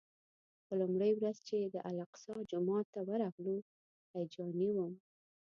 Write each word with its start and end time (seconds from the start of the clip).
په 0.65 0.73
لومړۍ 0.81 1.11
ورځ 1.15 1.37
چې 1.47 1.57
د 1.63 1.75
الاقصی 1.89 2.35
جومات 2.51 2.85
ته 2.93 2.99
ورغلو 3.09 3.55
هیجاني 4.13 4.69
وم. 4.75 4.93